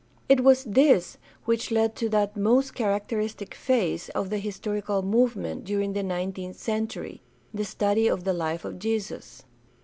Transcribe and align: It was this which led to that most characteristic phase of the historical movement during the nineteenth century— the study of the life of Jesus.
It 0.27 0.43
was 0.43 0.63
this 0.63 1.19
which 1.45 1.69
led 1.69 1.95
to 1.97 2.09
that 2.09 2.35
most 2.35 2.73
characteristic 2.73 3.53
phase 3.53 4.09
of 4.15 4.31
the 4.31 4.39
historical 4.39 5.03
movement 5.03 5.63
during 5.63 5.93
the 5.93 6.01
nineteenth 6.01 6.57
century— 6.57 7.21
the 7.53 7.65
study 7.65 8.07
of 8.07 8.23
the 8.23 8.33
life 8.33 8.65
of 8.65 8.79
Jesus. 8.79 9.43